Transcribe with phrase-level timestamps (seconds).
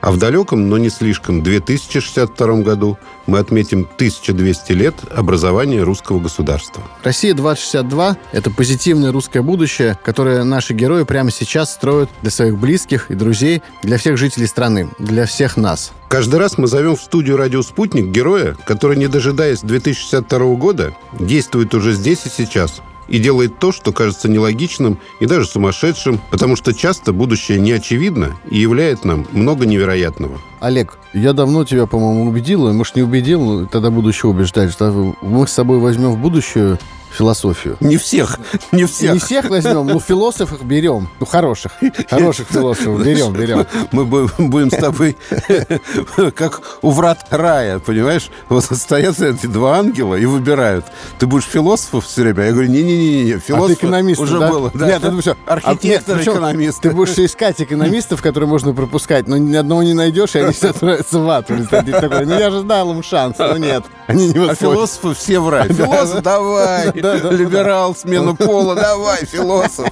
[0.00, 6.82] а в далеком, но не слишком, 2062 году мы отметим 1200 лет образования русского государства.
[7.04, 13.14] Россия-2062– это позитивное русское будущее, которое наши герои прямо сейчас строят для своих близких и
[13.14, 15.92] друзей, для всех жителей страны, для всех нас.
[16.08, 21.74] Каждый раз мы зовем в студию «Радио Спутник» героя, который, не дожидаясь 2062 года, действует
[21.74, 26.72] уже здесь и сейчас– и делает то, что кажется нелогичным и даже сумасшедшим, потому что
[26.72, 30.38] часто будущее не очевидно и являет нам много невероятного.
[30.60, 35.46] Олег, я давно тебя, по-моему, убедил, может, не убедил, тогда буду еще убеждать, что мы
[35.46, 36.78] с собой возьмем в будущее
[37.10, 37.76] философию.
[37.80, 38.38] Не всех,
[38.72, 39.14] не всех.
[39.14, 41.08] Не всех возьмем, ну, философов берем.
[41.18, 41.72] Ну, хороших,
[42.08, 43.66] хороших философов берем, берем.
[43.92, 45.16] Мы будем с тобой
[46.34, 48.30] как у врат рая, понимаешь?
[48.48, 50.86] Вот стоят эти два ангела и выбирают.
[51.18, 52.46] Ты будешь философов все время?
[52.46, 54.48] Я говорю, не-не-не, философ а экономист, уже да?
[54.48, 54.70] было.
[54.74, 54.86] Да.
[54.86, 55.36] Нет, это все.
[55.46, 56.80] Архитектор, а, экономист.
[56.80, 60.70] Ты будешь искать экономистов, которые можно пропускать, но ни одного не найдешь, и они все
[60.70, 61.46] отправятся в ад.
[61.48, 63.84] Ну, я же дал им шанс, но нет.
[64.10, 65.72] Они не А философы все в рай.
[65.72, 69.88] Философ, давай либерал, смену пола, давай, философ.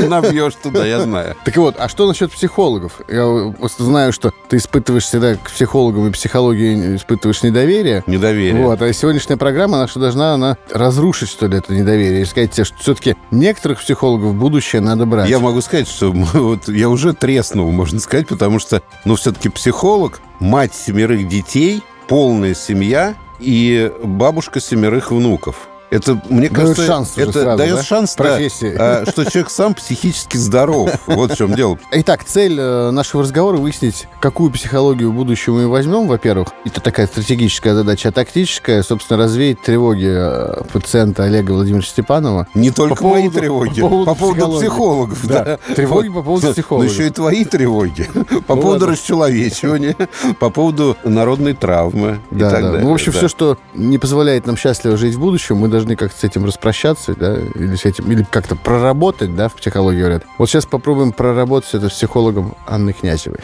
[0.00, 1.36] Набьешь туда, я знаю.
[1.44, 3.00] Так вот, а что насчет психологов?
[3.08, 8.02] Я просто знаю, что ты испытываешь всегда к психологам и психологии испытываешь недоверие.
[8.06, 8.64] Недоверие.
[8.64, 12.22] Вот, а сегодняшняя программа наша должна она разрушить, что ли, это недоверие.
[12.22, 15.28] И сказать тебе, что все-таки некоторых психологов будущее надо брать.
[15.28, 20.20] Я могу сказать, что вот я уже треснул, можно сказать, потому что, ну, все-таки психолог,
[20.40, 25.68] мать семерых детей, полная семья и бабушка семерых внуков.
[25.92, 27.82] Это, мне дает кажется, шанс это сразу, дает да?
[27.82, 28.74] шанс, профессии.
[28.74, 30.90] Да, что человек сам психически здоров.
[31.06, 31.78] Вот в чем дело.
[31.90, 36.48] Итак, цель э, нашего разговора выяснить, какую психологию будущего мы возьмем, во-первых.
[36.64, 42.48] Это такая стратегическая задача, а тактическая, собственно, развеять тревоги э, пациента Олега Владимировича Степанова.
[42.54, 45.26] Не только по мои поводу, тревоги, по поводу, по поводу психологов.
[45.26, 45.44] Да.
[45.44, 45.74] да.
[45.74, 46.88] Тревоги по поводу психологов.
[46.88, 48.08] Но еще и твои тревоги.
[48.46, 49.96] По ну, поводу расчеловечивания,
[50.38, 52.68] по поводу народной травмы да, и так да.
[52.68, 52.84] далее.
[52.84, 55.96] Ну, в общем, все, что не позволяет нам счастливо жить в будущем, мы должны должны
[55.96, 60.22] как-то с этим распрощаться, да, или с этим, или как-то проработать, да, в психологии говорят.
[60.38, 63.38] Вот сейчас попробуем проработать это с психологом Анной Князевой.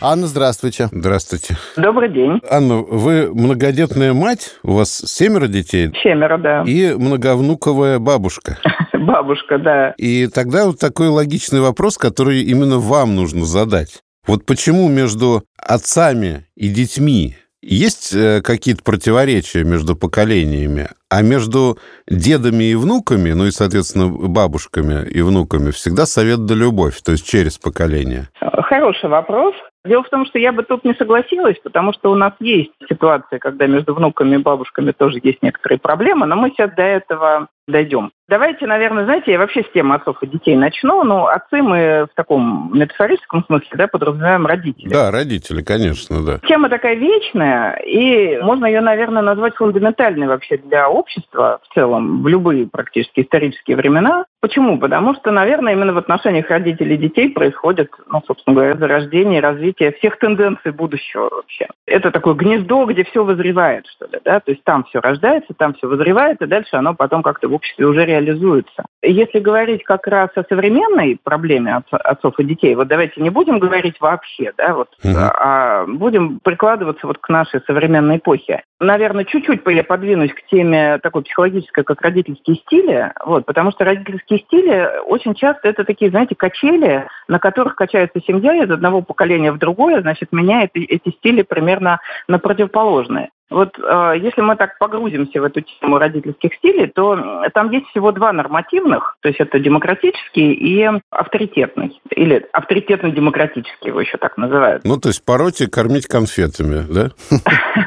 [0.00, 0.88] Анна, здравствуйте.
[0.92, 1.56] Здравствуйте.
[1.76, 2.40] Добрый день.
[2.48, 5.90] Анна, вы многодетная мать, у вас семеро детей?
[6.02, 6.62] Семеро, да.
[6.66, 8.58] И многовнуковая бабушка.
[8.92, 9.94] Бабушка, да.
[9.96, 14.02] И тогда вот такой логичный вопрос, который именно вам нужно задать.
[14.26, 22.64] Вот почему между отцами и детьми есть э, какие-то противоречия между поколениями, а между дедами
[22.64, 27.58] и внуками, ну и, соответственно, бабушками и внуками всегда совет да любовь, то есть через
[27.58, 28.28] поколение?
[28.40, 29.54] Хороший вопрос.
[29.84, 33.38] Дело в том, что я бы тут не согласилась, потому что у нас есть ситуация,
[33.38, 38.10] когда между внуками и бабушками тоже есть некоторые проблемы, но мы сейчас до этого дойдем.
[38.28, 41.02] Давайте, наверное, знаете, я вообще с темы отцов и детей начну.
[41.02, 44.88] Ну, отцы мы в таком метафорическом смысле, да, подразумеваем родители.
[44.90, 46.38] Да, родители, конечно, да.
[46.46, 52.28] Тема такая вечная, и можно ее, наверное, назвать фундаментальной вообще для общества в целом, в
[52.28, 54.26] любые практически исторические времена.
[54.40, 54.78] Почему?
[54.78, 59.92] Потому что, наверное, именно в отношениях родителей и детей происходит, ну, собственно говоря, зарождение развитие
[59.92, 61.66] всех тенденций будущего вообще.
[61.86, 65.72] Это такое гнездо, где все вызревает, что ли, да, то есть там все рождается, там
[65.74, 68.86] все вызревает, и дальше оно потом как-то в обществе уже реализуется.
[69.02, 74.00] Если говорить как раз о современной проблеме отцов и детей, вот давайте не будем говорить
[74.00, 75.14] вообще, да, вот, угу.
[75.16, 78.62] а будем прикладываться вот к нашей современной эпохе.
[78.80, 84.40] Наверное, чуть-чуть я подвинусь к теме такой психологической, как родительские стили, вот, потому что родительские
[84.40, 89.58] стили очень часто это такие, знаете, качели, на которых качается семья из одного поколения в
[89.58, 93.30] другое, значит, меняет эти стили примерно на противоположные.
[93.50, 98.12] Вот э, если мы так погрузимся в эту тему родительских стилей, то там есть всего
[98.12, 104.84] два нормативных, то есть это демократический и авторитетный, или авторитетно-демократический его еще так называют.
[104.84, 107.10] Ну, то есть пороть и кормить конфетами, да?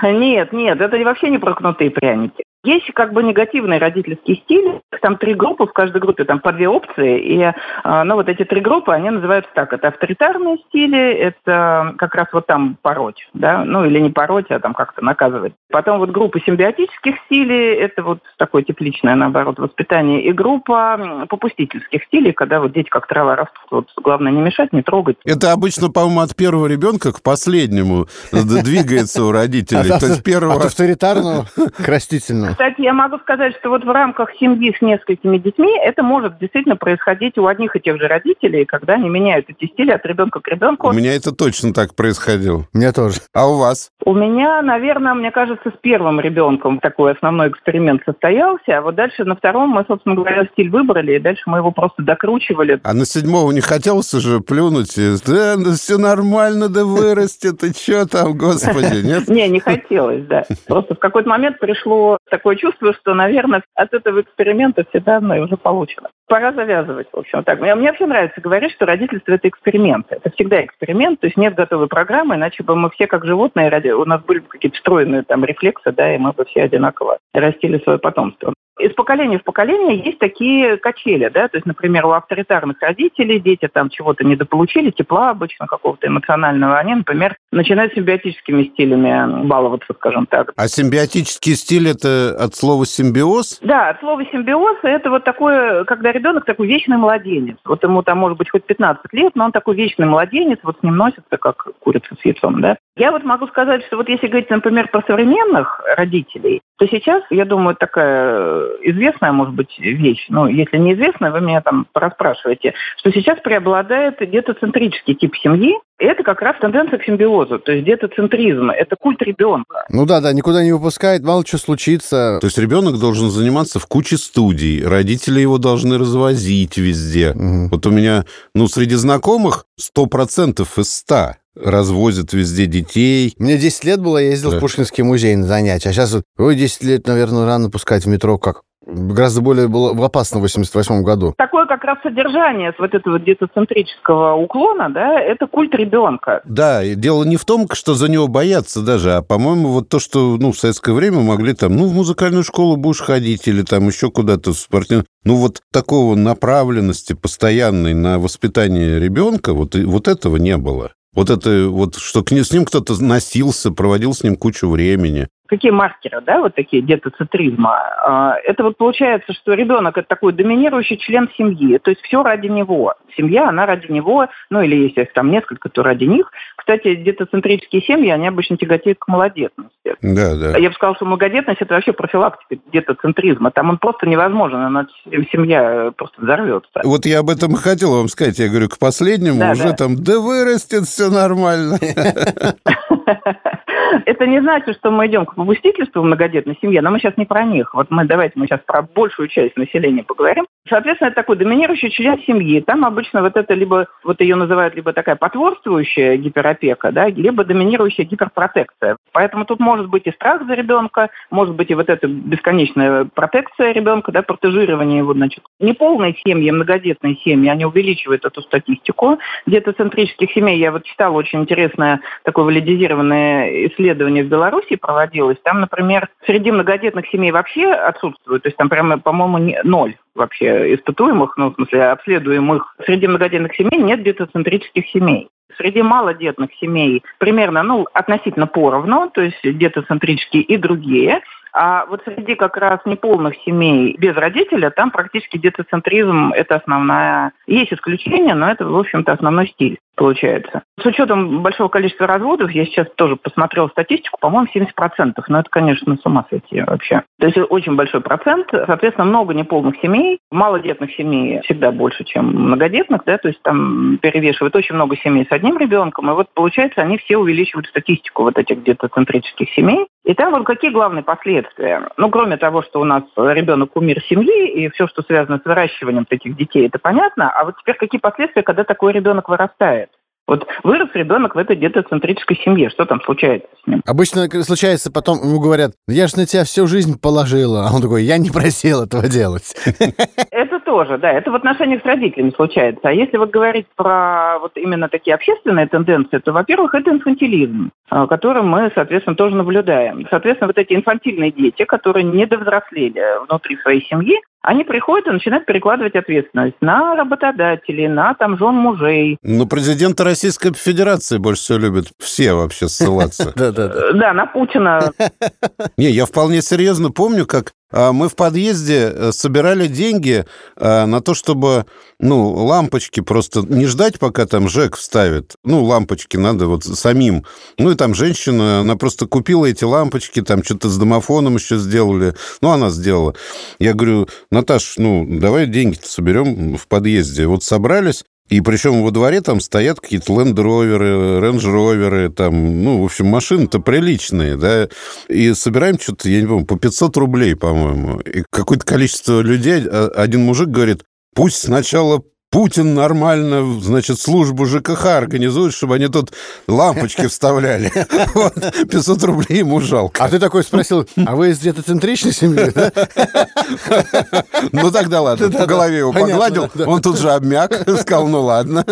[0.12, 2.44] Нет, нет, это вообще не прокнутые пряники.
[2.64, 4.82] Есть как бы негативный родительский стиль.
[5.02, 7.20] Там три группы, в каждой группе там по две опции.
[7.20, 7.54] И
[7.84, 9.74] а, ну, вот эти три группы, они называются так.
[9.74, 14.60] Это авторитарные стили, это как раз вот там пороть, да, ну или не пороть, а
[14.60, 15.54] там как-то наказывать.
[15.72, 20.24] Потом вот группа симбиотических стилей, это вот такое тепличное, наоборот, воспитание.
[20.24, 23.62] И группа попустительских стилей, когда вот дети как трава растут.
[23.72, 25.18] Вот главное не мешать, не трогать.
[25.26, 29.90] Это обычно, по-моему, от первого ребенка к последнему двигается у родителей.
[30.00, 30.56] То есть первого...
[30.56, 32.51] От авторитарного к растительному.
[32.52, 36.76] Кстати, я могу сказать, что вот в рамках семьи с несколькими детьми это может действительно
[36.76, 40.48] происходить у одних и тех же родителей, когда они меняют эти стили от ребенка к
[40.48, 40.90] ребенку.
[40.90, 42.66] У меня это точно так происходило.
[42.74, 43.20] У меня тоже.
[43.34, 43.92] А у вас?
[44.04, 49.26] У меня, наверное, мне кажется, с первым ребенком такой основной эксперимент состоялся, а вот дальше
[49.26, 52.80] на втором мы, собственно говоря, стиль выбрали, и дальше мы его просто докручивали.
[52.84, 54.98] А на седьмого не хотелось уже плюнуть?
[54.98, 59.28] И, да, ну все нормально, да вырастет, ты что там, господи, нет?
[59.28, 60.46] Не, не хотелось, да.
[60.68, 65.58] Просто в какой-то момент пришло такое чувство, что, наверное, от этого эксперимента все данные уже
[65.58, 66.10] получены.
[66.32, 67.60] Пора завязывать, в общем, так.
[67.60, 70.06] Мне, мне вообще нравится говорить, что родительство– это эксперимент.
[70.10, 74.06] Это всегда эксперимент, то есть нет готовой программы, иначе бы мы все как животные, у
[74.06, 78.00] нас были бы какие-то встроенные там рефлексы, да, и мы бы все одинаково растили свое
[78.00, 83.40] потомство из поколения в поколение есть такие качели, да, то есть, например, у авторитарных родителей
[83.40, 90.26] дети там чего-то недополучили, тепла обычно какого-то эмоционального, они, например, начинают симбиотическими стилями баловаться, скажем
[90.26, 90.54] так.
[90.56, 93.60] А симбиотический стиль это от слова симбиоз?
[93.62, 97.58] Да, от слова симбиоз это вот такое, когда ребенок такой вечный младенец.
[97.66, 100.84] Вот ему там может быть хоть 15 лет, но он такой вечный младенец, вот с
[100.84, 102.78] ним носится как курица с яйцом, да.
[102.98, 107.46] Я вот могу сказать, что вот если говорить, например, про современных родителей, то сейчас, я
[107.46, 113.40] думаю, такая известная, может быть, вещь, ну, если неизвестная, вы меня там расспрашиваете, что сейчас
[113.40, 115.76] преобладает детоцентрический тип семьи,
[116.06, 119.86] это как раз тенденция к симбиозу, то есть детоцентризм, это культ ребенка.
[119.90, 122.40] Ну да, да, никуда не выпускает, мало что случится.
[122.42, 127.32] То есть ребенок должен заниматься в куче студий, родители его должны развозить везде.
[127.32, 127.70] Угу.
[127.72, 128.26] Вот у меня,
[128.56, 133.34] ну, среди знакомых 100% из 100 развозят везде детей.
[133.38, 134.58] Мне 10 лет было, я ездил да.
[134.58, 135.90] в Пушкинский музей на занятия.
[135.90, 140.40] А сейчас, ой, 10 лет, наверное, рано пускать в метро, как гораздо более было опасно
[140.40, 141.34] в 88 году.
[141.38, 146.42] Такое как раз содержание вот этого детоцентрического уклона, да, это культ ребенка.
[146.46, 150.00] Да, и дело не в том, что за него бояться даже, а, по-моему, вот то,
[150.00, 153.88] что, ну, в советское время могли там, ну, в музыкальную школу будешь ходить или там
[153.88, 155.06] еще куда-то в спортивную...
[155.24, 160.92] Ну, вот такого направленности постоянной на воспитание ребенка, вот, вот этого не было.
[161.14, 166.22] Вот это вот, что с ним кто-то носился, проводил с ним кучу времени какие маркеры,
[166.22, 167.76] да, вот такие детоцентризма?
[167.76, 172.48] А, это вот получается, что ребенок это такой доминирующий член семьи, то есть все ради
[172.48, 172.94] него.
[173.18, 176.32] Семья, она ради него, ну или если их там несколько, то ради них.
[176.56, 179.96] Кстати, детоцентрические семьи, они обычно тяготеют к малодетности.
[180.02, 180.58] Да, да.
[180.58, 183.52] Я бы сказала, что многодетность это вообще профилактика детоцентризма.
[183.52, 184.88] Там он просто невозможен, она
[185.34, 186.82] семья просто взорвется.
[186.86, 188.40] Вот я об этом и хотел вам сказать.
[188.40, 189.74] Я говорю, к последнему да, уже да.
[189.74, 191.78] там, да вырастет все нормально.
[194.06, 197.26] Это не значит, что мы идем к попустительству в многодетной семье, но мы сейчас не
[197.26, 197.74] про них.
[197.74, 200.46] Вот мы давайте мы сейчас про большую часть населения поговорим.
[200.70, 202.62] Соответственно, это такой доминирующий член семьи.
[202.62, 208.06] Там обычно вот это либо, вот ее называют либо такая потворствующая гиперопека, да, либо доминирующая
[208.06, 208.98] гиперпротекция.
[209.12, 213.74] Поэтому тут может быть и страх за ребенка, может быть и вот эта бесконечная протекция
[213.74, 215.44] ребенка, да, протежирование его, значит.
[215.60, 219.20] Неполные семьи, многодетные семьи, они увеличивают эту статистику.
[219.46, 225.38] Где-то центрических семей, я вот читала очень интересное такое валидизированное исследование в Беларуси проводилось.
[225.44, 231.38] Там, например, среди многодетных семей вообще отсутствует, то есть там прямо, по-моему, ноль вообще испытуемых,
[231.38, 232.76] ну, в смысле, обследуемых.
[232.86, 235.30] Среди многодетных семей нет детоцентрических семей.
[235.58, 241.22] Среди малодетных семей примерно, ну, относительно поровну, то есть детоцентрические и другие.
[241.54, 247.34] А вот среди как раз неполных семей без родителя, там практически детоцентризм– это основная...
[247.48, 250.64] Есть исключения, но это, в общем-то, основной стиль получается.
[250.82, 255.14] С учетом большого количества разводов, я сейчас тоже посмотрел статистику, по-моему, 70%.
[255.28, 257.04] Но это, конечно, с ума сойти вообще.
[257.20, 258.48] То есть очень большой процент.
[258.52, 260.18] Соответственно, много неполных семей.
[260.32, 263.04] Малодетных семей всегда больше, чем многодетных.
[263.06, 263.20] Да?
[263.20, 266.10] То есть там перевешивает очень много семей с одним ребенком.
[266.10, 269.86] И вот, получается, они все увеличивают статистику вот этих где-то центрических семей.
[270.04, 271.88] И там вот какие главные последствия?
[271.98, 276.06] Ну, кроме того, что у нас ребенок умер семьи, и все, что связано с выращиванием
[276.06, 277.30] таких детей, это понятно.
[277.30, 279.90] А вот теперь какие последствия, когда такой ребенок вырастает?
[280.32, 282.70] Вот вырос ребенок в этой детоцентрической семье.
[282.70, 283.82] Что там случается с ним?
[283.86, 287.68] Обычно случается потом, ему говорят, я же на тебя всю жизнь положила.
[287.68, 289.54] А он такой, я не просил этого делать.
[290.32, 292.82] Это тоже, да, это в отношениях с родителями случается.
[292.84, 298.08] А если вот говорить про вот именно такие общественные тенденции, то, во-первых, это инфантилизм, э,
[298.08, 300.08] который мы, соответственно, тоже наблюдаем.
[300.10, 305.46] Соответственно, вот эти инфантильные дети, которые не довзрослели внутри своей семьи, они приходят и начинают
[305.46, 309.18] перекладывать ответственность на работодателей, на там жен мужей.
[309.22, 313.34] Но президента Российской Федерации больше всего любят все вообще ссылаться.
[313.36, 313.94] Да-да-да.
[313.94, 314.92] Да, на Путина.
[315.78, 320.26] Не, я вполне серьезно помню, как мы в подъезде э, собирали деньги
[320.58, 321.66] а, на то, чтобы,
[322.00, 325.36] ну, лампочки просто не ждать, пока там ЖЭК вставит.
[325.44, 327.26] Ну, лампочки надо вот самим.
[327.58, 332.16] Ну, и там женщина, она просто купила эти лампочки, там что-то с домофоном еще сделали.
[332.42, 333.16] Ну, она сделала.
[333.60, 337.28] Я говорю, Наташ, ну, давай деньги-то соберем в подъезде.
[337.28, 343.08] Вот собрались, и причем во дворе там стоят какие-то ленд-роверы, рейндж-роверы, там, ну, в общем,
[343.08, 344.70] машины-то приличные, да,
[345.10, 348.00] и собираем что-то, я не помню, по 500 рублей, по-моему.
[348.00, 350.84] И какое-то количество людей, а, один мужик говорит,
[351.14, 356.12] пусть сначала Путин нормально, значит, службу ЖКХ организует, чтобы они тут
[356.48, 357.70] лампочки вставляли.
[358.16, 358.34] Вот,
[358.70, 360.04] 500 рублей ему жалко.
[360.04, 362.72] А ты такой спросил, а вы из где-то центричной семьи, да?
[364.54, 368.64] Ну, тогда ладно, по голове его погладил, он тут же обмяк, сказал, ну, ладно.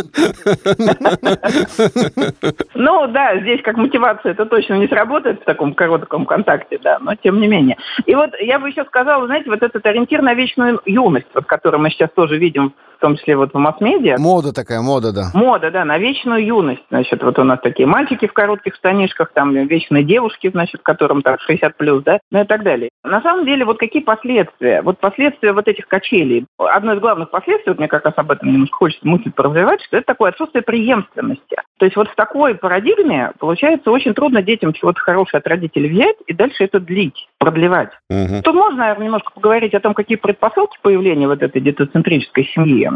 [2.75, 7.15] Ну, да, здесь как мотивация это точно не сработает в таком коротком контакте, да, но
[7.15, 7.77] тем не менее.
[8.05, 11.79] И вот я бы еще сказала, знаете, вот этот ориентир на вечную юность, вот, который
[11.79, 14.17] мы сейчас тоже видим в том числе вот в масс-медиа.
[14.19, 15.31] Мода такая, мода, да.
[15.33, 16.83] Мода, да, на вечную юность.
[16.89, 21.39] Значит, вот у нас такие мальчики в коротких штанишках, там вечные девушки, значит, которым так
[21.39, 22.89] 60 плюс, да, ну и так далее.
[23.05, 24.81] На самом деле, вот какие последствия?
[24.81, 26.45] Вот последствия вот этих качелей.
[26.57, 29.95] Одно из главных последствий, вот мне как раз об этом немножко хочется мысль поразвивать, что
[29.95, 31.55] это такое отсутствие преемственности.
[31.77, 36.17] То есть вот в такой парадигме получается очень трудно детям чего-то хорошее от родителей взять
[36.27, 37.89] и дальше это длить, продлевать.
[38.09, 38.41] Угу.
[38.43, 42.89] Тут можно, наверное, немножко поговорить о том, какие предпосылки появления вот этой детоцентрической семьи.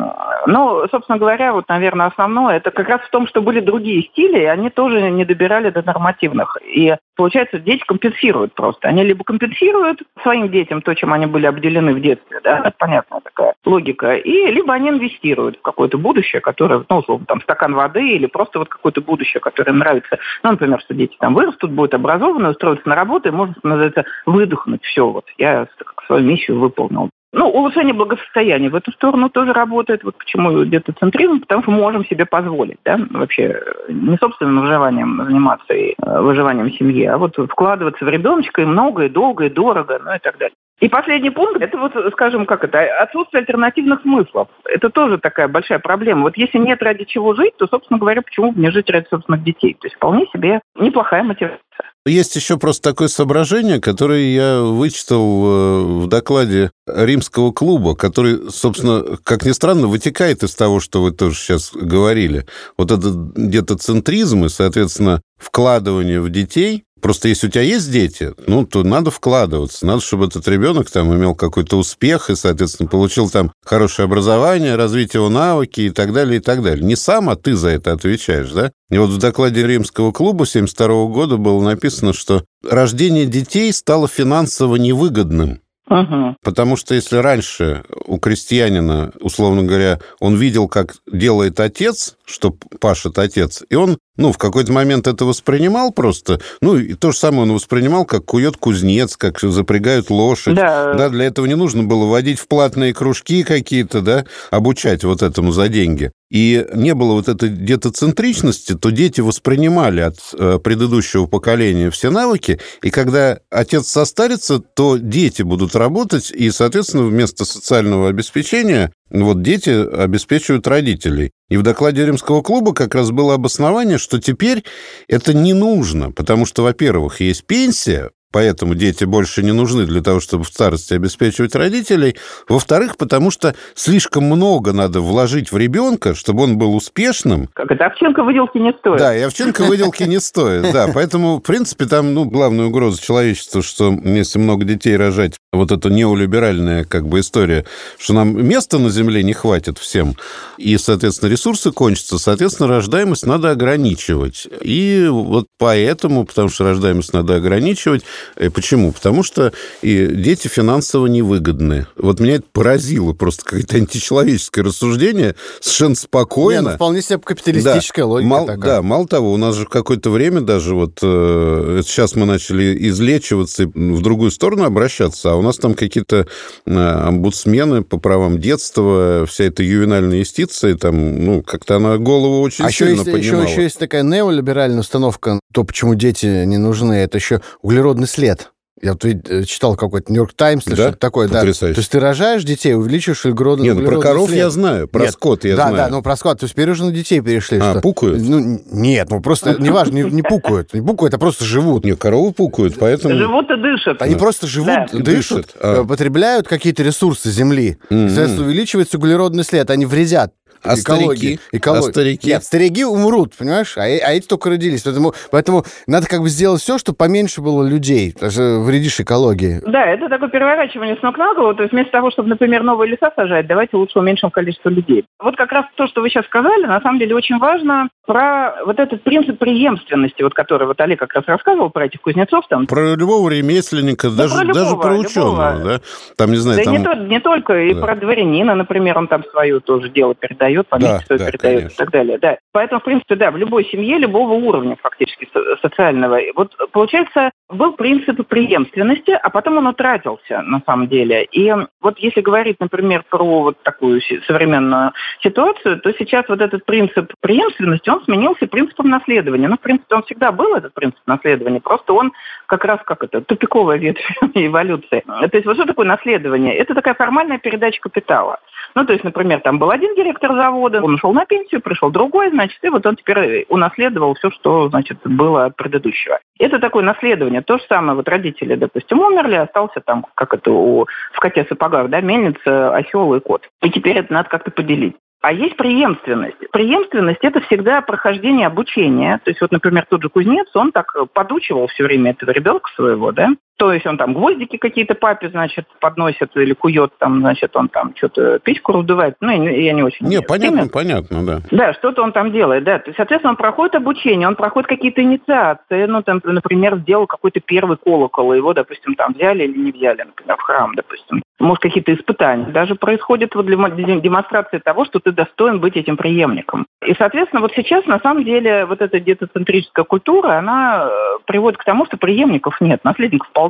[0.46, 4.42] Ну, собственно говоря, вот, наверное, основное, это как раз в том, что были другие стили,
[4.42, 6.58] и они тоже не добирали до нормативных.
[6.62, 8.88] И получается, дети компенсируют просто.
[8.88, 13.22] Они либо компенсируют своим детям то, чем они были обделены в детстве, да, это понятная
[13.22, 18.08] такая логика, и либо они инвестируют в какое-то будущее, которое, ну, условно, там, стакан воды
[18.08, 20.20] или просто вот какое-то будущее, которое им нравится.
[20.44, 24.84] Ну, например, что дети там вырастут, будут образованы, устроятся на работу, и можно, называется, выдохнуть.
[24.84, 25.68] Все, вот, я
[26.08, 27.10] свою миссию выполнил.
[27.34, 30.04] Ну, улучшение благосостояния в эту сторону тоже работает.
[30.04, 33.60] Вот почему где-то центризм, потому что можем себе позволить, да, вообще
[33.90, 39.06] не собственным выживанием заниматься и э, выживанием семьи, а вот вкладываться в ребеночка и много,
[39.06, 40.54] и долго, и дорого, ну и так далее.
[40.80, 44.50] И последний пункт, это вот, скажем, как это, отсутствие альтернативных смыслов.
[44.66, 46.24] Это тоже такая большая проблема.
[46.24, 49.44] Вот если нет ради чего жить, то, собственно говоря, почему бы не жить ради собственных
[49.44, 49.74] детей?
[49.74, 51.60] То есть вполне себе неплохая мотивация.
[52.06, 59.18] Есть еще просто такое соображение, которое я вычитал э, в докладе римского клуба, который, собственно,
[59.24, 62.46] как ни странно, вытекает из того, что вы тоже сейчас говорили.
[62.78, 68.32] Вот этот где-то центризм и, соответственно, вкладывание в детей, Просто если у тебя есть дети,
[68.48, 69.86] ну, то надо вкладываться.
[69.86, 75.14] Надо, чтобы этот ребенок там имел какой-то успех и, соответственно, получил там хорошее образование, развить
[75.14, 76.86] его навыки и так далее, и так далее.
[76.86, 78.72] Не сам, а ты за это отвечаешь, да?
[78.90, 84.78] И вот в докладе Римского клуба 1972 года было написано, что рождение детей стало финансово
[84.78, 85.60] невыгодным.
[85.90, 86.38] Угу.
[86.42, 93.20] Потому что если раньше у крестьянина, условно говоря, он видел, как делает отец, что пашет
[93.20, 97.44] отец, и он, ну, в какой-то момент это воспринимал просто, ну, и то же самое
[97.44, 100.56] он воспринимал, как кует кузнец, как запрягают лошадь.
[100.56, 100.94] Да.
[100.94, 105.52] да, для этого не нужно было вводить в платные кружки какие-то, да, обучать вот этому
[105.52, 111.92] за деньги и не было вот этой детоцентричности, то дети воспринимали от э, предыдущего поколения
[111.92, 118.92] все навыки, и когда отец состарится, то дети будут работать, и, соответственно, вместо социального обеспечения
[119.22, 121.32] вот дети обеспечивают родителей.
[121.50, 124.64] И в докладе Римского клуба как раз было обоснование, что теперь
[125.08, 130.20] это не нужно, потому что, во-первых, есть пенсия, поэтому дети больше не нужны для того,
[130.20, 132.18] чтобы в старости обеспечивать родителей.
[132.50, 137.48] Во-вторых, потому что слишком много надо вложить в ребенка, чтобы он был успешным.
[137.54, 138.98] Как это, овчинка выделки не стоит.
[138.98, 140.90] Да, и овчинка выделки не стоит, да.
[140.94, 145.90] Поэтому, в принципе, там, ну, главная угроза человечества, что если много детей рожать, вот эта
[145.90, 147.66] неолиберальная как бы история,
[148.00, 150.16] что нам места на Земле не хватит всем,
[150.58, 154.48] и, соответственно, ресурсы кончатся, соответственно, рождаемость надо ограничивать.
[154.62, 158.04] И вот поэтому, потому что рождаемость надо ограничивать,
[158.54, 158.92] почему?
[158.92, 161.88] Потому что и дети финансово невыгодны.
[161.96, 166.62] Вот меня это поразило просто какое-то античеловеческое рассуждение, совершенно спокойно.
[166.62, 168.08] Не, ну, вполне себе капиталистическая да.
[168.08, 168.76] логика мал, такая.
[168.76, 173.64] Да, мало того, у нас же какое-то время даже вот э, сейчас мы начали излечиваться
[173.64, 176.28] и в другую сторону обращаться, а у нас там какие-то
[176.66, 182.66] э, омбудсмены по правам детства, вся эта ювенальная юстиция, там, ну, как-то она голову очень
[182.66, 186.94] а сильно еще есть, еще, еще есть такая неолиберальная установка, то, почему дети не нужны,
[186.94, 188.50] это еще углеродный след.
[188.84, 190.84] Я вот э, читал какой-то Нью-Йорк Таймс или да?
[190.84, 191.30] что-то такое.
[191.30, 191.68] Потрясающе.
[191.68, 191.76] Да.
[191.76, 194.40] То есть ты рожаешь детей, увеличиваешь углеродный Нет, ну про коров след.
[194.40, 195.14] я знаю, про нет.
[195.14, 195.76] скот я да, знаю.
[195.78, 196.40] Да, да, ну про скот.
[196.40, 197.60] То есть теперь уже на детей перешли.
[197.60, 197.82] А, что...
[197.82, 198.22] пукают?
[198.22, 200.74] Ну, нет, ну просто, неважно, не, не пукают.
[200.74, 201.86] Не пукают, а просто живут.
[201.86, 203.16] Нет, коровы пукают, поэтому...
[203.16, 204.02] Живут и дышат.
[204.02, 204.20] Они да.
[204.20, 205.00] просто живут, да.
[205.00, 205.86] дышат, дышат а.
[205.86, 207.78] потребляют какие-то ресурсы земли.
[207.90, 208.08] Mm-hmm.
[208.10, 209.70] Соответственно, увеличивается углеродный след.
[209.70, 210.34] Они вредят
[210.64, 211.16] а экологии.
[211.16, 211.40] Старики?
[211.52, 211.90] Экологии.
[211.90, 212.28] А старики?
[212.30, 213.78] Нет, старики умрут, понимаешь?
[213.78, 214.84] А, а эти только родились.
[214.84, 218.16] Поэтому, поэтому надо как бы сделать все, чтобы поменьше было людей.
[218.20, 219.62] Даже вредишь экологии.
[219.66, 221.56] Да, это такое переворачивание с ног на голову.
[221.56, 225.06] То есть вместо того, чтобы, например, новые леса сажать, давайте лучше уменьшим количество людей.
[225.20, 228.80] Вот как раз то, что вы сейчас сказали, на самом деле очень важно про вот
[228.80, 232.68] этот принцип преемственности, вот который вот Олег как раз рассказывал про этих кузнецов там.
[232.68, 235.70] Про любого ремесленника, ну, даже, про любого, даже про ученого, любого.
[235.78, 235.82] да?
[236.18, 236.74] Там, не знаю, да там...
[236.74, 240.68] не, то, не только, и про дворянина, например, он там свое тоже дело передает передает,
[240.68, 241.74] поместье да, да, передает конечно.
[241.74, 242.18] и так далее.
[242.20, 242.38] Да.
[242.52, 245.28] Поэтому, в принципе, да, в любой семье любого уровня фактически
[245.62, 246.20] социального.
[246.36, 251.24] Вот получается, был принцип преемственности, а потом он утратился на самом деле.
[251.26, 254.92] И вот если говорить, например, про вот такую современную
[255.22, 259.48] ситуацию, то сейчас вот этот принцип преемственности, он сменился принципом наследования.
[259.48, 262.12] Ну, в принципе, он всегда был, этот принцип наследования, просто он
[262.48, 265.04] как раз как это, тупиковая ветвь эволюции.
[265.06, 266.56] То есть вот что такое наследование?
[266.56, 268.40] Это такая формальная передача капитала.
[268.76, 272.30] Ну, то есть, например, там был один директор завода, он ушел на пенсию, пришел другой,
[272.30, 276.20] значит, и вот он теперь унаследовал все, что, значит, было от предыдущего.
[276.40, 277.42] Это такое наследование.
[277.42, 281.90] То же самое, вот родители, допустим, умерли, остался там, как это у, в коте сапогах,
[281.90, 283.48] да, мельница, осел и кот.
[283.62, 284.96] И теперь это надо как-то поделить.
[285.22, 286.36] А есть преемственность.
[286.52, 289.22] Преемственность– это всегда прохождение обучения.
[289.24, 293.14] То есть вот, например, тот же кузнец, он так подучивал все время этого ребенка своего,
[293.14, 297.70] да, то есть он там гвоздики какие-то папе, значит, подносит или кует, там, значит, он
[297.70, 299.16] там что-то печку раздувает.
[299.22, 300.08] Ну, я не очень...
[300.08, 301.42] Не, понятно, понятно, да.
[301.52, 302.80] Да, что-то он там делает, да.
[302.80, 305.86] То есть, соответственно, он проходит обучение, он проходит какие-то инициации.
[305.86, 310.38] Ну, там, например, сделал какой-то первый колокол, его, допустим, там взяли или не взяли, например,
[310.38, 311.22] в храм, допустим.
[311.40, 312.46] Может, какие-то испытания.
[312.46, 313.58] Даже происходит вот для
[314.00, 316.66] демонстрации того, что ты достоин быть этим преемником.
[316.86, 321.64] И, соответственно, вот сейчас, на самом деле, вот эта детоцентрическая культура, она э, приводит к
[321.64, 323.43] тому, что преемников нет, наследников полно,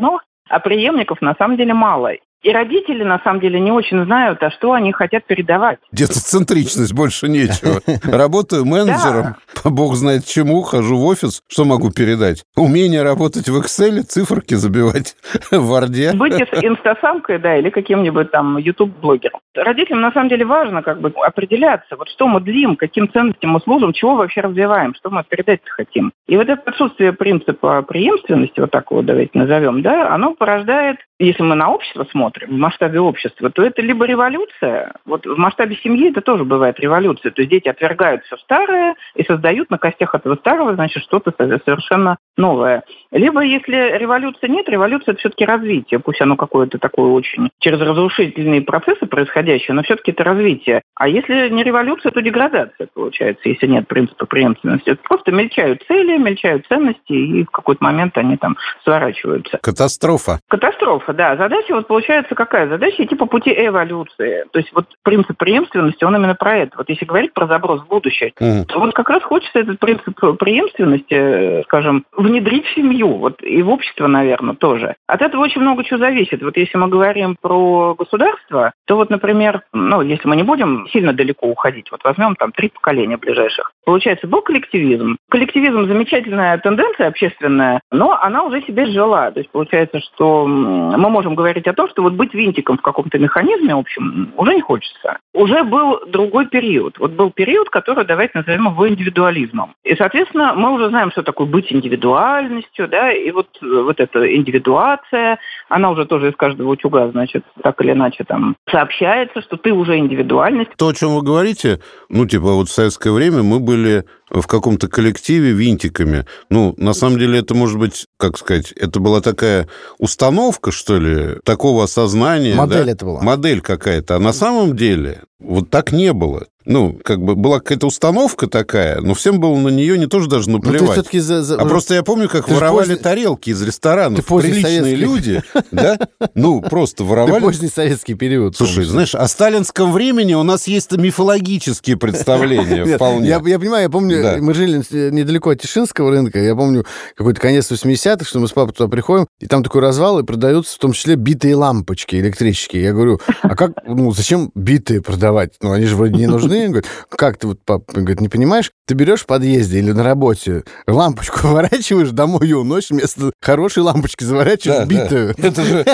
[0.49, 2.13] а преемников на самом деле мало.
[2.43, 5.79] И родители, на самом деле, не очень знают, а что они хотят передавать.
[5.93, 7.79] Детоцентричность, больше нечего.
[8.03, 11.41] Работаю менеджером, по бог знает чему, хожу в офис.
[11.47, 12.43] Что могу передать?
[12.57, 15.15] Умение работать в Excel, циферки забивать
[15.51, 16.17] в Word.
[16.17, 19.39] Быть инстасамкой, да, или каким-нибудь там YouTube-блогером.
[19.55, 23.61] Родителям, на самом деле, важно как бы определяться, вот что мы длим, каким ценностям мы
[23.61, 26.11] служим, чего вообще развиваем, что мы передать хотим.
[26.27, 31.43] И вот это отсутствие принципа преемственности, вот так вот давайте назовем, да, оно порождает, если
[31.43, 35.75] мы на общество смотрим, смотрим в масштабе общества, то это либо революция, вот в масштабе
[35.77, 40.15] семьи это тоже бывает революция, то есть дети отвергают все старое и создают на костях
[40.15, 42.83] этого старого, значит, что-то совершенно новое.
[43.11, 48.61] Либо, если революции нет, революция это все-таки развитие, пусть оно какое-то такое очень через разрушительные
[48.61, 50.81] процессы происходящие, но все-таки это развитие.
[50.95, 54.91] А если не революция, то деградация получается, если нет принципа преемственности.
[54.91, 59.59] Это просто мельчают цели, мельчают ценности, и в какой-то момент они там сворачиваются.
[59.61, 60.39] Катастрофа.
[60.47, 61.35] Катастрофа, да.
[61.35, 63.03] Задача вот получается получается какая задача?
[63.03, 64.45] Идти по пути эволюции.
[64.51, 66.77] То есть вот принцип преемственности, он именно про это.
[66.77, 68.65] Вот если говорить про заброс в будущее, mm.
[68.65, 73.61] то вот как раз хочется этот принцип преемственности, э, скажем, внедрить в семью, вот и
[73.61, 74.95] в общество, наверное, тоже.
[75.07, 76.41] От этого очень много чего зависит.
[76.41, 81.13] Вот если мы говорим про государство, то вот, например, ну, если мы не будем сильно
[81.13, 83.71] далеко уходить, вот возьмем там три поколения ближайших.
[83.85, 85.17] Получается, был коллективизм.
[85.29, 89.31] Коллективизм замечательная тенденция общественная, но она уже себе жила.
[89.31, 93.17] То есть получается, что мы можем говорить о том, что вот быть винтиком в каком-то
[93.17, 95.17] механизме, в общем, уже не хочется.
[95.33, 96.97] Уже был другой период.
[96.99, 99.73] Вот был период, который, давайте назовем его индивидуализмом.
[99.83, 105.39] И, соответственно, мы уже знаем, что такое быть индивидуальностью, да, и вот, вот эта индивидуация,
[105.69, 109.97] она уже тоже из каждого утюга, значит, так или иначе там сообщается, что ты уже
[109.97, 110.71] индивидуальность.
[110.77, 114.87] То, о чем вы говорите, ну, типа, вот в советское время мы были в каком-то
[114.87, 116.25] коллективе винтиками.
[116.49, 119.67] Ну, на самом деле, это может быть, как сказать, это была такая
[119.99, 122.55] установка, что ли, такого осознания.
[122.55, 122.91] Модель да?
[122.91, 123.21] это была.
[123.21, 124.15] Модель какая-то.
[124.15, 126.47] А на самом деле вот так не было.
[126.65, 130.49] Ну, как бы была какая-то установка такая, но всем было на нее не тоже даже
[130.49, 131.07] наплевать.
[131.11, 131.55] Ну, за, за...
[131.59, 133.03] А просто я помню, как воровали поздний...
[133.03, 134.25] тарелки из ресторанов.
[134.25, 134.95] Приличные советский...
[134.95, 135.97] люди, да?
[136.35, 137.35] Ну, просто воровали.
[137.35, 138.55] Ты поздний советский период.
[138.55, 143.29] Слушай, знаешь, о сталинском времени у нас есть мифологические представления вполне.
[143.29, 148.25] Я понимаю, я помню, мы жили недалеко от Тишинского рынка, я помню какой-то конец 80-х,
[148.25, 151.15] что мы с папой туда приходим, и там такой развал, и продаются в том числе
[151.15, 152.83] битые лампочки электрические.
[152.83, 155.53] Я говорю, а как, ну, зачем битые продавать?
[155.61, 156.52] Ну, они же вроде не нужны.
[156.61, 158.71] Он говорит, как ты вот, папа, говорит, не понимаешь?
[158.87, 164.23] Ты берешь в подъезде или на работе лампочку выворачиваешь, домой ее уносишь, вместо хорошей лампочки
[164.23, 165.35] заворачиваешь да, битую.
[165.37, 165.47] Да.
[165.47, 165.85] Это же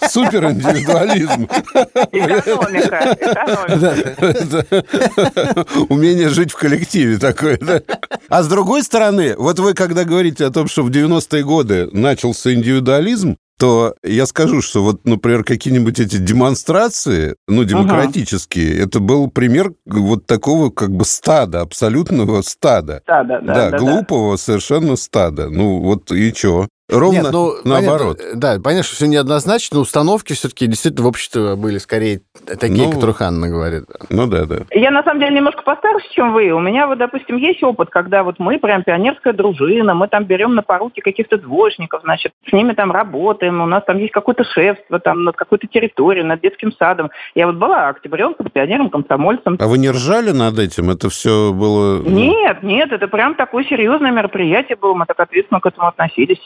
[0.10, 1.48] супер индивидуализм.
[2.12, 3.16] Экономика.
[5.88, 7.82] Умение жить в коллективе такое, да?
[8.28, 12.52] А с другой стороны, вот вы когда говорите о том, что в 90-е годы начался
[12.52, 18.82] индивидуализм, то я скажу, что вот, например, какие-нибудь эти демонстрации, ну, демократические, ага.
[18.84, 23.02] это был пример вот такого как бы стада, абсолютного стада.
[23.02, 23.54] Стада, да.
[23.54, 24.42] Да, да глупого да.
[24.42, 25.50] совершенно стада.
[25.50, 26.68] Ну, вот и чё?
[26.88, 28.18] Ровно Нет, ну, наоборот.
[28.18, 29.78] Понятно, да, понятно, что все неоднозначно.
[29.78, 33.84] Установки все-таки действительно в обществе были скорее такие, ну, которых Анна говорит.
[34.08, 34.58] Ну да, да.
[34.70, 36.50] Я на самом деле немножко постарше, чем вы.
[36.50, 40.54] У меня вот, допустим, есть опыт, когда вот мы прям пионерская дружина, мы там берем
[40.54, 44.98] на поруки каких-то двоечников, значит, с ними там работаем, у нас там есть какое-то шефство
[44.98, 47.10] там над какой-то территорией, над детским садом.
[47.34, 49.56] Я вот была октябренком, пионером, комсомольцем.
[49.60, 50.90] А вы не ржали над этим?
[50.90, 52.02] Это все было...
[52.02, 56.40] Ну, нет, нет, это прям такое серьезное мероприятие было, мы так ответственно к этому относились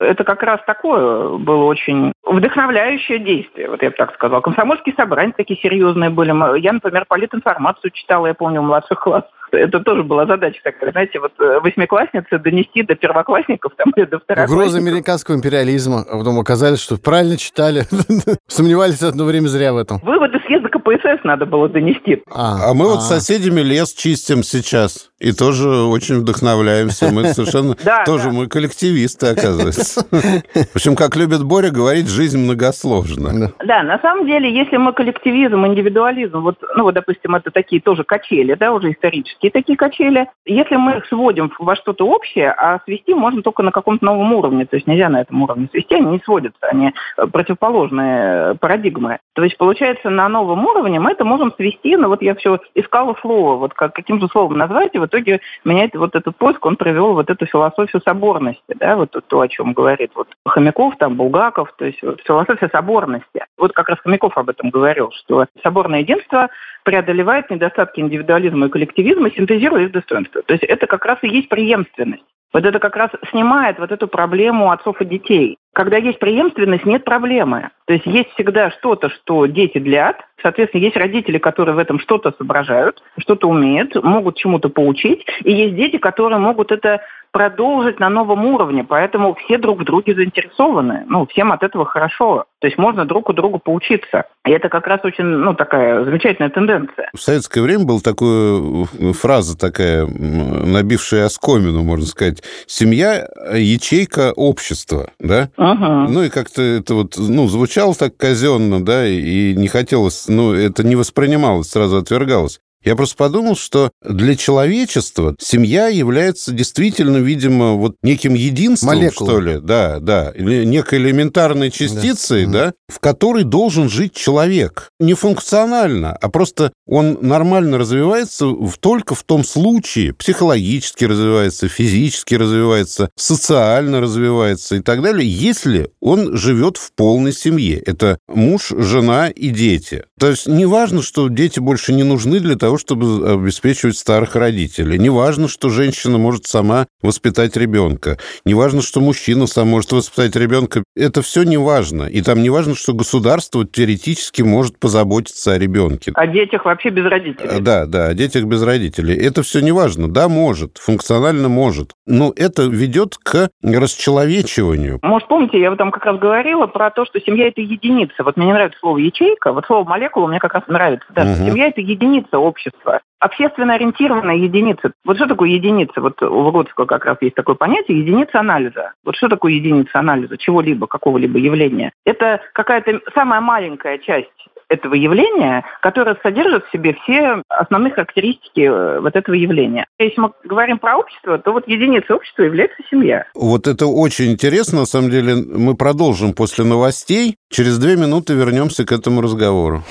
[0.00, 4.40] это как раз такое было очень вдохновляющее действие, вот я бы так сказала.
[4.40, 6.32] Комсомольские собрания такие серьезные были.
[6.60, 11.20] Я, например, политинформацию читала, я помню, в младших классах это тоже была задача такая, знаете,
[11.20, 14.56] вот э, восьмиклассницы донести до первоклассников там, или до второклассников.
[14.56, 16.04] Угроза американского империализма.
[16.08, 17.84] А потом оказались, что правильно читали.
[18.46, 19.98] Сомневались одно время зря в этом.
[20.02, 22.22] Выводы съезда КПСС надо было донести.
[22.30, 23.14] А, а мы вот с а.
[23.14, 25.10] соседями лес чистим сейчас.
[25.24, 27.10] И тоже очень вдохновляемся.
[27.10, 27.74] Мы совершенно...
[28.04, 30.04] Тоже мы коллективисты, оказывается.
[30.10, 33.52] В общем, как любит Боря говорить, жизнь многосложна.
[33.64, 38.04] Да, на самом деле, если мы коллективизм, индивидуализм, вот, ну вот, допустим, это такие тоже
[38.04, 40.28] качели, да, уже исторические, гигантские такие качели.
[40.46, 44.66] Если мы их сводим во что-то общее, а свести можно только на каком-то новом уровне,
[44.66, 49.18] то есть нельзя на этом уровне свести, они не сводятся, они э, противоположные парадигмы.
[49.34, 53.16] То есть, получается, на новом уровне мы это можем свести, но вот я все искала
[53.20, 56.64] слово, вот как, каким же словом назвать, и в итоге меня это, вот этот поиск,
[56.64, 61.16] он привел вот эту философию соборности, да, вот то, о чем говорит вот Хомяков, там,
[61.16, 63.44] Булгаков, то есть вот философия соборности.
[63.58, 66.48] Вот как раз Хомяков об этом говорил, что соборное единство
[66.84, 70.42] преодолевает недостатки индивидуализма и коллективизма, синтезируя их достоинства.
[70.42, 72.24] То есть это как раз и есть преемственность.
[72.54, 75.58] Вот это как раз снимает вот эту проблему отцов и детей.
[75.74, 77.70] Когда есть преемственность, нет проблемы.
[77.86, 80.20] То есть есть всегда что-то, что дети длят.
[80.40, 85.26] Соответственно, есть родители, которые в этом что-то соображают, что-то умеют, могут чему-то поучить.
[85.42, 87.00] И есть дети, которые могут это
[87.34, 88.84] продолжить на новом уровне.
[88.84, 91.02] Поэтому все друг в друге заинтересованы.
[91.08, 92.44] Ну, всем от этого хорошо.
[92.60, 94.26] То есть можно друг у друга поучиться.
[94.46, 97.10] И это как раз очень, ну, такая замечательная тенденция.
[97.12, 102.44] В советское время была такая э, фраза такая, набившая оскомину, можно сказать.
[102.68, 105.48] Семья– ячейка общества, да?
[105.56, 106.06] Ага.
[106.08, 110.86] Ну, и как-то это вот, ну, звучало так казенно, да, и не хотелось, ну, это
[110.86, 112.60] не воспринималось, сразу отвергалось.
[112.84, 119.30] Я просто подумал, что для человечества семья является действительно, видимо, вот неким единством, Молекулой.
[119.30, 122.66] что ли, да, да, некой элементарной частицей, да.
[122.66, 124.90] да, в которой должен жить человек.
[125.00, 128.46] Не функционально, а просто он нормально развивается
[128.80, 136.36] только в том случае, психологически развивается, физически развивается, социально развивается и так далее, если он
[136.36, 137.78] живет в полной семье.
[137.78, 140.04] Это муж, жена и дети.
[140.18, 144.98] То есть не важно, что дети больше не нужны для того, чтобы обеспечивать старых родителей.
[144.98, 148.18] Не важно, что женщина может сама воспитать ребенка.
[148.44, 150.84] Не важно, что мужчина сам может воспитать ребенка.
[150.94, 152.04] Это все не важно.
[152.04, 156.12] И там не важно, что государство теоретически может позаботиться о ребенке.
[156.14, 157.60] О детях вообще без родителей.
[157.60, 159.16] Да, да, о детях без родителей.
[159.16, 160.08] Это все не важно.
[160.08, 161.92] Да, может, функционально может.
[162.06, 165.00] Но это ведет к расчеловечиванию.
[165.02, 168.22] Может, помните, я там как раз говорила про то, что семья– это единица.
[168.22, 171.06] Вот мне не нравится слово «ячейка», вот слово «молекула» мне как раз нравится.
[171.10, 171.34] Да, угу.
[171.34, 173.00] Семья– это единица общества общества.
[173.20, 174.92] Общественно ориентированная единица.
[175.04, 176.00] Вот что такое единица?
[176.00, 178.92] Вот у Выгодского как раз есть такое понятие единица анализа.
[179.04, 181.92] Вот что такое единица анализа чего-либо, какого-либо явления?
[182.04, 184.28] Это какая-то самая маленькая часть
[184.74, 189.86] этого явления, которое содержит в себе все основные характеристики э, вот этого явления.
[189.98, 193.26] Если мы говорим про общество, то вот единицей общества является семья.
[193.34, 194.80] Вот это очень интересно.
[194.80, 197.36] На самом деле мы продолжим после новостей.
[197.50, 199.82] Через две минуты вернемся к этому разговору.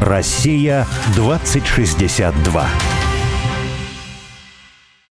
[0.00, 2.99] Россия 2062.